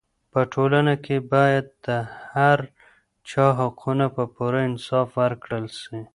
[0.31, 1.87] په ټولنه کې باید د
[2.31, 2.59] هر
[3.29, 5.99] چا حقونه په پوره انصاف ورکړل سي.